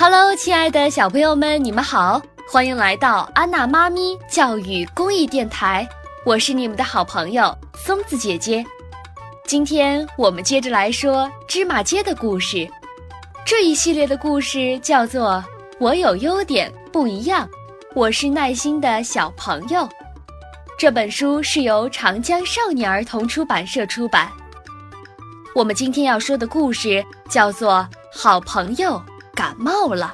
[0.00, 5.88] Hello，亲爱的小朋友们，你们好，欢迎来到安娜妈咪教育公益电台，
[6.24, 8.64] 我是你们的好朋友松子姐姐。
[9.44, 12.70] 今天我们接着来说芝麻街的故事，
[13.44, 15.32] 这一系列的故事叫做
[15.80, 17.44] 《我有优点不一样》，
[17.92, 19.88] 我是耐心的小朋友。
[20.78, 24.30] 这本书是由长江少年儿童出版社出版。
[25.56, 27.84] 我们今天要说的故事叫做
[28.16, 28.90] 《好朋友》。
[29.38, 30.12] 感冒了。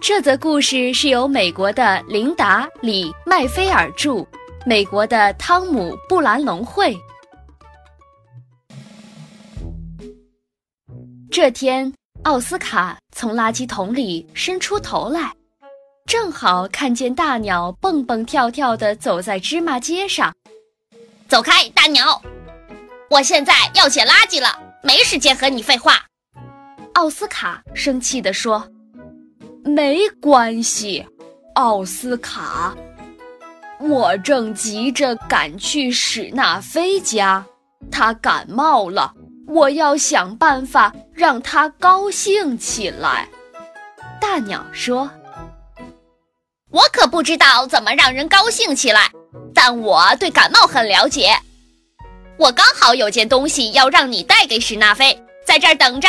[0.00, 4.26] 这则故事是由美国的琳达·里·麦菲尔著，
[4.64, 6.96] 美国的汤姆·布兰龙绘。
[11.30, 11.92] 这天，
[12.22, 15.30] 奥斯卡从垃圾桶里伸出头来，
[16.06, 20.34] 正好看见大鸟蹦蹦跳跳的走在芝麻街上。
[21.28, 22.22] 走开，大鸟！
[23.10, 26.07] 我现在要捡垃圾了，没时间和你废话。
[26.98, 28.68] 奥斯卡生气地说
[29.64, 31.06] ：“没关系，
[31.54, 32.76] 奥斯卡，
[33.78, 37.46] 我正急着赶去史纳菲家，
[37.88, 39.14] 他感冒了，
[39.46, 43.28] 我要想办法让他高兴起来。”
[44.20, 45.08] 大鸟说
[46.72, 49.08] ：“我可不知道怎么让人高兴起来，
[49.54, 51.30] 但我对感冒很了解。
[52.36, 56.08] 我刚好有件东西要让你带给史纳菲，在这儿等着。”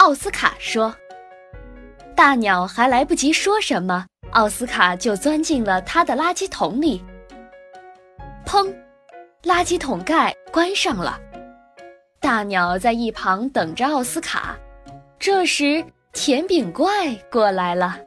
[0.00, 0.94] 奥斯卡说
[2.16, 7.04] ：“大鸟还来不及说什么，奥斯卡就钻进了他的垃圾桶里。
[8.46, 8.74] 砰！
[9.42, 11.20] 垃圾桶盖关上了。
[12.18, 14.56] 大鸟在一旁等着奥斯卡。
[15.18, 15.84] 这时，
[16.14, 17.98] 甜饼怪过来了。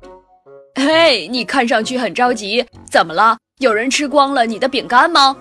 [0.76, 3.38] “嘿，你看上去很着急，怎么了？
[3.60, 5.34] 有人吃光了你的饼干吗？”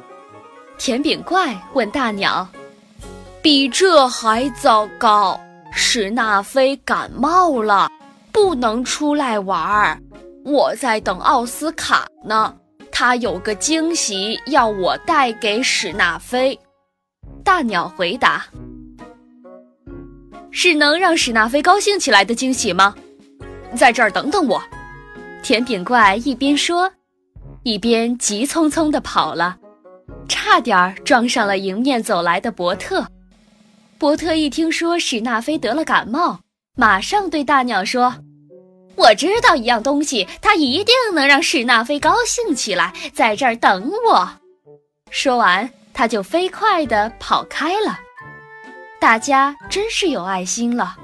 [0.80, 2.48] 甜饼怪问大鸟。
[3.44, 5.38] “比这还糟糕。”
[5.76, 7.90] 史纳菲感冒了，
[8.32, 10.00] 不能出来玩儿。
[10.46, 12.56] 我在等奥斯卡呢，
[12.92, 16.58] 他有个惊喜要我带给史纳菲。
[17.44, 18.46] 大鸟回答
[20.52, 22.96] ：“是能让史纳菲高兴起来的惊喜吗？”
[23.76, 24.62] 在这儿等等我。
[25.42, 26.90] 甜饼怪一边说，
[27.64, 29.58] 一边急匆匆地跑了，
[30.30, 33.06] 差点撞上了迎面走来的伯特。
[34.04, 36.42] 伯特一听说史纳菲得了感冒，
[36.76, 38.14] 马上对大鸟说
[38.98, 44.30] ：“我知道一样东西，它一定能让史纳菲高兴起来，在这儿等我。”
[45.10, 47.98] 说完，他就飞快地跑开了。
[49.00, 50.98] 大家真是有爱心了，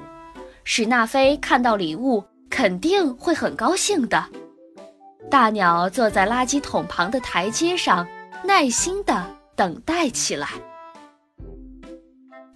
[0.66, 4.26] 史纳菲看到礼物肯定会很高兴的。
[5.32, 8.06] 大鸟坐在垃圾桶旁的台阶上，
[8.44, 10.50] 耐心地等待起来。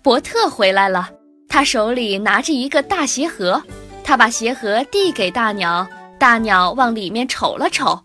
[0.04, 1.10] 伯特回来了，
[1.48, 3.64] 他手里拿着一个大鞋盒，
[4.04, 5.88] 他把鞋盒递给大鸟，
[6.20, 7.98] 大鸟往里面瞅了瞅，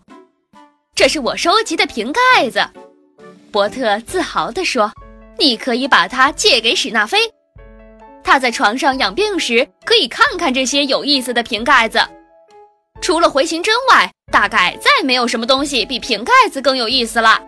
[0.95, 2.61] 这是我收集的瓶盖子。
[3.51, 4.89] 伯特自豪地说
[5.37, 7.17] ：“你可以把它借给史纳菲，
[8.23, 11.99] 他在床上养病时可以看看这些有意思的瓶盖子。
[13.01, 17.41] 除了回形针外，大概再没有什么东西比瓶盖子更有意思了。”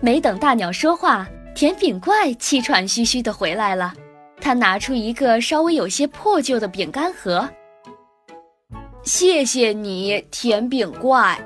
[0.00, 1.26] 没等大鸟说话。
[1.54, 3.92] 甜饼怪气喘吁吁地回来了，
[4.40, 7.48] 他拿出一个稍微有些破旧的饼干盒。
[9.02, 11.38] 谢谢你，甜饼怪。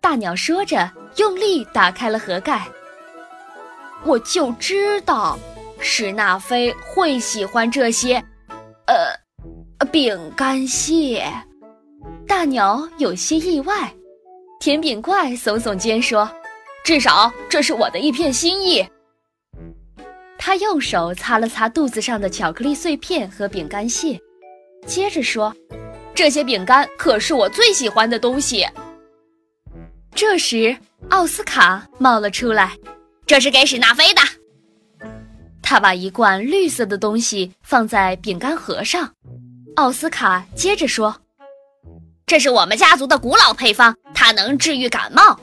[0.00, 2.66] 大鸟说着，用力打开了盒盖。
[4.04, 5.38] 我就知道，
[5.78, 8.22] 史纳菲会喜欢这些，
[8.86, 11.24] 呃，饼干屑。
[12.26, 13.92] 大鸟有些意外。
[14.60, 16.28] 甜饼怪耸耸肩说
[16.84, 18.84] ：“至少这是我的一片心意。”
[20.48, 24.18] 他用手擦了擦肚子上的巧克力碎片和饼干屑，
[24.86, 25.54] 接着说
[26.16, 28.66] ：“这些饼干可是我最喜欢的东西。”
[30.16, 30.74] 这时，
[31.10, 32.74] 奥斯卡冒了出来
[33.28, 34.22] ：“这是给史纳菲的。”
[35.60, 39.12] 他把一罐绿色的东西放在饼干盒上。
[39.76, 41.14] 奥斯卡接着说
[42.24, 45.38] ：“这是我们家族的古老配方，它能治愈感冒。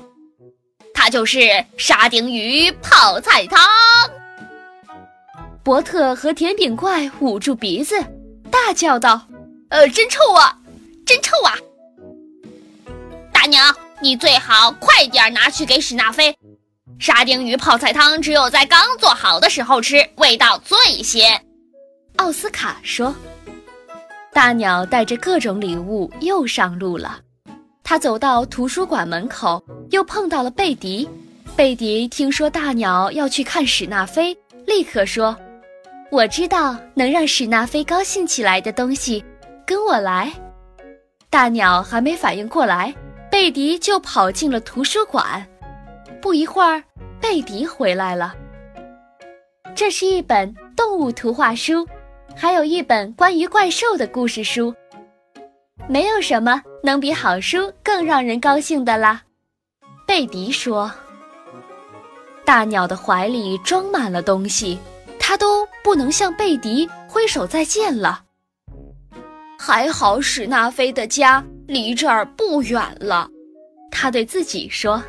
[0.96, 3.60] 它就是沙丁鱼泡菜汤。”
[5.66, 7.96] 伯特和甜饼怪捂住鼻子，
[8.52, 9.20] 大叫道
[9.70, 10.56] ：“呃，真臭啊，
[11.04, 11.58] 真臭啊！
[13.34, 13.60] 大鸟，
[14.00, 16.38] 你最好快点拿去给史纳菲。
[17.00, 21.44] 沙丁鱼泡菜汤只有在刚做好的时候吃，味道最鲜。”
[22.18, 23.14] 奥斯卡说。
[24.32, 27.20] 大鸟带着各种礼物又上路了。
[27.84, 31.10] 他走到图书馆门口，又碰到了贝迪。
[31.56, 34.38] 贝迪听说大鸟要去看史纳菲，
[34.68, 35.36] 立刻说。
[36.16, 39.22] 我知道能让史纳菲高兴起来的东西，
[39.68, 40.32] 跟我来。
[41.30, 42.96] 大鸟还没反应过来，
[43.30, 45.46] 贝迪就跑进了图书馆。
[46.22, 46.82] 不一会儿，
[47.20, 48.34] 贝迪回来了。
[49.76, 51.86] 这是一本动物图画书，
[52.34, 54.74] 还有一本关于怪兽的故事书。
[55.86, 59.22] 没有什么能比好书更让人高兴的啦，
[60.08, 60.90] 贝迪说。
[62.46, 64.80] 大鸟的怀里装满了东西，
[65.28, 68.22] 他都不能向贝迪挥手再见了。
[69.58, 73.28] 还好史纳菲的家离这儿不远了，
[73.90, 75.02] 他对自己说：“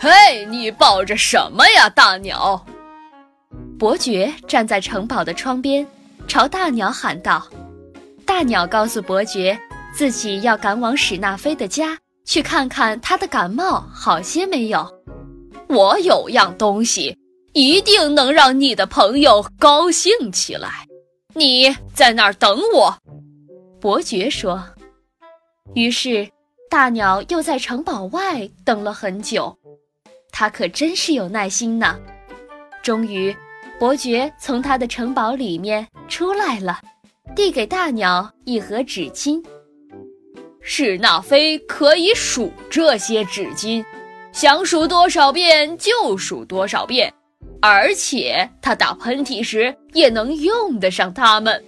[0.00, 2.64] 嘿，你抱着什么呀，大鸟？”
[3.78, 5.86] 伯爵站在城堡的窗边，
[6.26, 7.46] 朝大鸟喊道。
[8.24, 9.60] 大鸟告诉伯爵，
[9.92, 14.90] 自己要赶往史纳菲的家，去看看他的感冒好些没有。
[15.68, 17.18] 我有样东西，
[17.54, 20.86] 一定能让你的朋友高兴起来。
[21.34, 22.96] 你在那儿等我，
[23.80, 24.62] 伯爵说。
[25.74, 26.28] 于是，
[26.68, 29.56] 大鸟又在城堡外等了很久。
[30.32, 31.96] 他可真是有耐心呢。
[32.82, 33.34] 终于，
[33.78, 36.80] 伯爵从他的城堡里面出来了。
[37.36, 39.42] 递给大鸟一盒纸巾。
[40.60, 43.84] 史纳菲可以数这些纸巾，
[44.32, 47.12] 想数多少遍就数多少遍，
[47.66, 51.64] 而且他打喷嚏时也能用得上它们。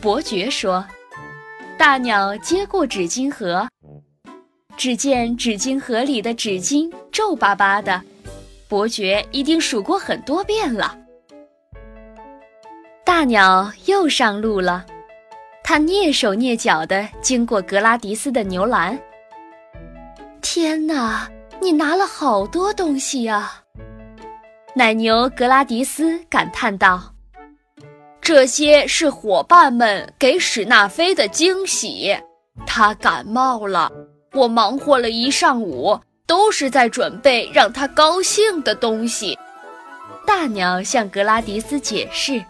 [0.00, 0.86] 伯爵说。
[1.76, 3.68] 大鸟接过纸巾盒，
[4.76, 8.00] 只见纸巾盒里的纸巾皱巴巴的，
[8.68, 10.96] 伯爵一定数过很多遍了。
[13.04, 14.86] 大鸟又上路了，
[15.64, 18.96] 它蹑手蹑脚地经过格拉迪斯的牛栏。
[20.42, 21.28] 天哪，
[21.60, 23.62] 你拿了好多东西呀！
[24.78, 27.12] 奶牛格拉迪斯感叹道
[28.22, 32.16] ：“这些是伙伴们给史纳菲的惊喜。
[32.64, 33.90] 他感冒了，
[34.34, 35.98] 我忙活了一上午，
[36.28, 39.36] 都是在准备让他高兴的东西。”
[40.24, 42.40] 大鸟向格拉迪斯解释。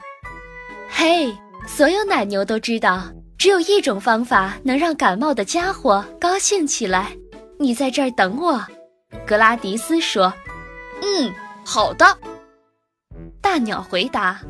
[0.91, 1.35] 嘿，
[1.67, 3.05] 所有奶牛都知道，
[3.39, 7.11] 只有一种方法能让感冒的家伙高兴起来。
[7.59, 8.63] 你在这儿等我，
[9.27, 10.31] 格拉迪斯说。
[11.01, 11.33] 嗯，
[11.71, 12.07] 好的。
[13.43, 14.41] 大鸟回答。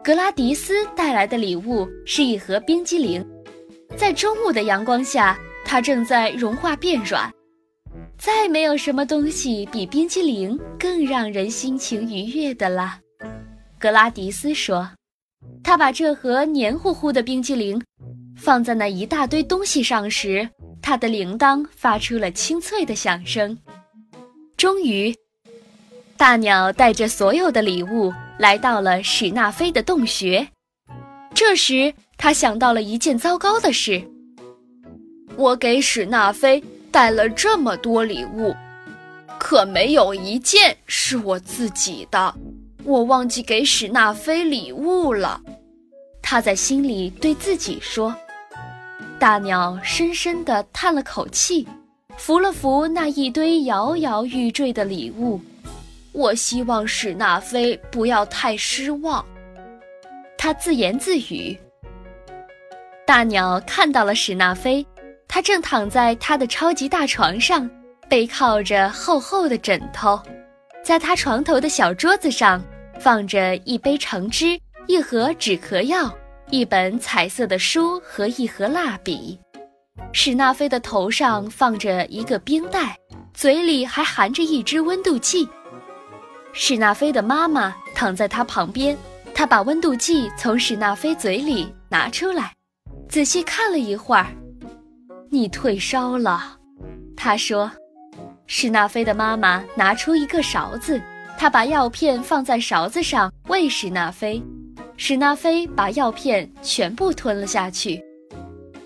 [0.00, 3.26] 格拉迪斯带来的礼物是一盒冰激凌，
[3.96, 7.28] 在中午的阳光下，它正在融化变软。
[8.16, 13.00] 再没有什么东西比冰激凌更让人心情愉悦的了，
[13.76, 14.88] 格拉迪斯说。
[15.64, 17.82] 他把这盒黏糊糊的冰激凌
[18.36, 20.48] 放在那一大堆东西上时，
[20.80, 23.58] 他的铃铛发出了清脆的响声。
[24.56, 25.12] 终于，
[26.20, 30.46] 大鸟带着所有的礼物来到了史纳菲的洞穴。
[31.34, 34.04] 这时，他想到了一件糟糕的事：
[35.36, 38.54] 我给史纳菲带了这么多礼物，
[39.38, 42.34] 可没有一件是我自己的。
[42.84, 45.40] 我忘记给史纳菲礼物了，
[46.20, 48.14] 他在心里对自己说。
[49.18, 51.66] 大鸟深深地叹了口气，
[52.18, 55.40] 扶了扶那一堆摇摇欲坠的礼物。
[56.12, 59.24] 我希望史纳菲不要太失望，
[60.36, 61.58] 他自言自语。
[63.06, 64.84] 大鸟看到了史纳菲，
[65.28, 67.68] 他正躺在他的超级大床上，
[68.08, 70.20] 背靠着厚厚的枕头。
[70.82, 72.62] 在他床头的小桌子上，
[72.98, 76.12] 放着一杯橙汁、一盒止咳药、
[76.50, 79.38] 一本彩色的书和一盒蜡笔。
[80.12, 82.96] 史纳菲的头上放着一个冰袋，
[83.32, 85.48] 嘴里还含着一支温度计。
[86.52, 88.96] 史纳菲的妈妈躺在他旁边，
[89.34, 92.52] 他把温度计从史纳菲嘴里拿出来，
[93.08, 94.26] 仔细看了一会儿。
[95.30, 96.58] “你退烧了。”
[97.16, 97.70] 他说。
[98.52, 101.00] 史纳菲的妈妈拿出一个勺子，
[101.38, 104.42] 她把药片放在勺子上喂史纳菲。
[104.96, 108.02] 史纳菲把药片全部吞了下去。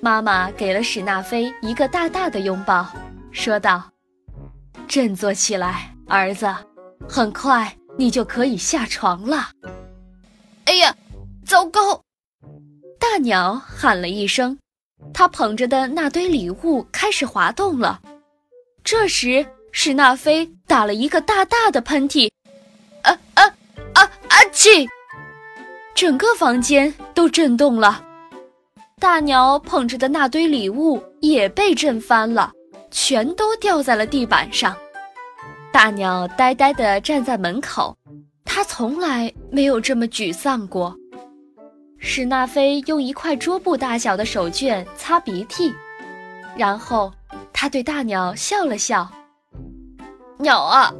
[0.02, 2.86] 妈妈给了史纳菲一个大大的拥抱，
[3.32, 3.82] 说道
[4.86, 6.46] ：“振作起来，儿子，
[7.08, 9.50] 很快你就可以下床了。”
[10.66, 10.94] 哎呀，
[11.46, 12.02] 糟糕！
[12.98, 14.58] 大鸟喊了一声，
[15.12, 18.00] 它捧着的那堆礼物开始滑动了。
[18.82, 22.30] 这时，史纳菲打了一个大大的喷嚏，
[23.02, 23.44] 啊啊
[23.92, 24.44] 啊啊！
[24.52, 24.88] 气！
[25.94, 28.02] 整个房间都震动了。
[28.98, 32.52] 大鸟捧着的那堆礼物也被震翻了，
[32.90, 34.74] 全都掉在了地板上。
[35.74, 37.96] 大鸟呆呆地站在门口，
[38.44, 40.96] 它从来没有这么沮丧过。
[41.98, 45.74] 史纳菲用一块桌布大小的手绢擦鼻涕，
[46.56, 47.12] 然后
[47.52, 49.10] 他对大鸟笑了笑
[50.38, 50.94] ：“鸟啊，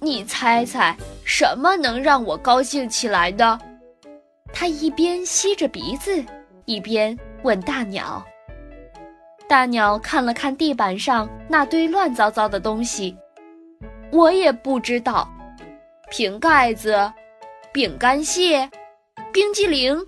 [0.00, 3.60] 你猜猜什么能让我高兴起来的？”
[4.54, 6.24] 他一边吸着鼻子，
[6.64, 8.24] 一边问大鸟。
[9.46, 13.14] 大鸟看了看地板上那堆乱糟糟的东西，
[14.10, 15.28] 我也不知道。
[16.10, 17.12] 瓶盖子、
[17.72, 18.70] 饼干屑、
[19.32, 20.04] 冰激凌，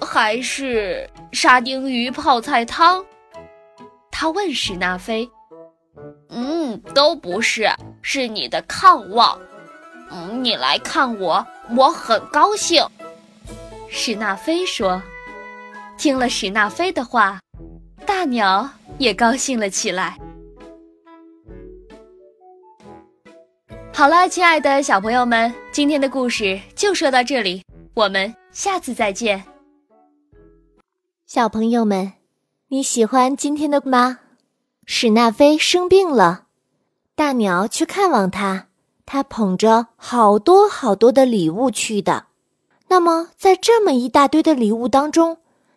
[0.00, 3.04] 还是沙丁鱼泡菜汤？
[4.10, 5.28] 他问史纳菲
[6.30, 7.68] ：“嗯，都不是，
[8.02, 9.38] 是你的看望。
[10.10, 11.44] 嗯，你来看我，
[11.76, 12.86] 我很高兴。”
[13.90, 15.02] 史纳菲说。
[15.98, 17.38] 听了史纳菲的话，
[18.04, 18.68] 大鸟
[18.98, 20.16] 也高兴了起来。
[24.02, 27.62] 好了，亲爱的小朋友们，今天的故事就说到这里，
[27.94, 29.40] 我们下次再见。
[31.24, 32.14] 小朋友们，
[32.66, 34.18] 你喜欢今天的吗？
[34.86, 36.46] 史纳菲生病了，
[37.14, 38.66] 大鸟去看望他，
[39.06, 42.26] 他捧着好多好多的礼物去的。
[42.88, 45.36] 那么，在这么一大堆的礼物当中，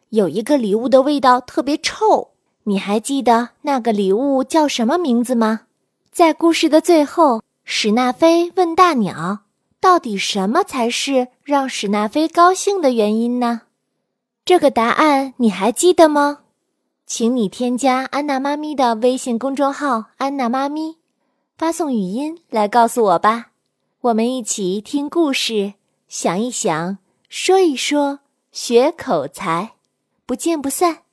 [0.10, 2.32] 有一个礼物的味道特别臭，
[2.64, 5.68] 你还记得那个礼物叫什么名字吗？
[6.12, 7.45] 在故事的最后。
[7.68, 9.40] 史纳菲问大鸟
[9.82, 13.64] ：“到底什么才是让史纳菲高兴的原因呢？”
[14.46, 16.42] 这个答案你还记得吗？
[17.08, 20.98] 请你添加安娜妈咪的微信公众号“安娜妈咪”，
[21.58, 23.48] 发送语音来告诉我吧。
[24.02, 25.74] 我们一起听故事，
[26.08, 28.20] 想一想，说一说，
[28.52, 29.74] 学口才，
[30.28, 31.05] 不见不散。